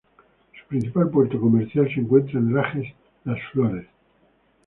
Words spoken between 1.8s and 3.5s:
se encuentra en Lajes das